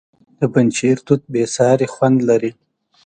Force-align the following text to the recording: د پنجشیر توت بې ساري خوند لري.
د 0.39 0.41
پنجشیر 0.53 0.97
توت 1.05 1.21
بې 1.33 1.43
ساري 1.55 1.87
خوند 1.93 2.17
لري. 2.29 2.51